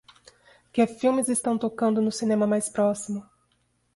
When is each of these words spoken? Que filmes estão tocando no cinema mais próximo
Que 0.73 0.87
filmes 0.87 1.29
estão 1.29 1.59
tocando 1.59 2.01
no 2.01 2.11
cinema 2.11 2.47
mais 2.47 2.67
próximo 2.67 3.23